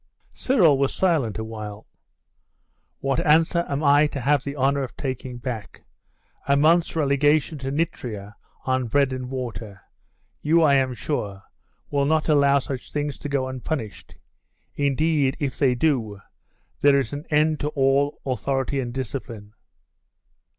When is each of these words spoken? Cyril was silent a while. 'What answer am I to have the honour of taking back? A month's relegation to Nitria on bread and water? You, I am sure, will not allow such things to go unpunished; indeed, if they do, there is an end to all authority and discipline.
Cyril 0.33 0.79
was 0.79 0.95
silent 0.95 1.37
a 1.37 1.43
while. 1.43 1.85
'What 3.01 3.23
answer 3.23 3.67
am 3.69 3.83
I 3.83 4.07
to 4.07 4.19
have 4.19 4.43
the 4.43 4.55
honour 4.55 4.81
of 4.81 4.97
taking 4.97 5.37
back? 5.37 5.83
A 6.47 6.57
month's 6.57 6.95
relegation 6.95 7.59
to 7.59 7.69
Nitria 7.71 8.33
on 8.65 8.87
bread 8.87 9.13
and 9.13 9.29
water? 9.29 9.79
You, 10.41 10.63
I 10.63 10.73
am 10.73 10.95
sure, 10.95 11.43
will 11.91 12.05
not 12.05 12.27
allow 12.27 12.57
such 12.57 12.91
things 12.91 13.19
to 13.19 13.29
go 13.29 13.47
unpunished; 13.47 14.17
indeed, 14.73 15.37
if 15.39 15.59
they 15.59 15.75
do, 15.75 16.19
there 16.79 16.99
is 16.99 17.13
an 17.13 17.25
end 17.29 17.59
to 17.59 17.67
all 17.67 18.19
authority 18.25 18.79
and 18.79 18.91
discipline. 18.91 19.53